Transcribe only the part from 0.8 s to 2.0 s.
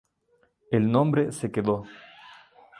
nombre se quedó.